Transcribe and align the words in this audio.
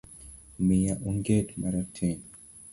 Miya 0.65 0.95
onget 1.09 1.47
marateng 1.59 2.21